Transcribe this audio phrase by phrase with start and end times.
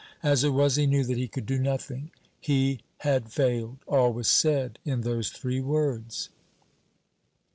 [0.23, 2.09] As it was, he knew that he could do nothing.
[2.39, 3.77] He had failed.
[3.85, 6.29] All was said in those three words.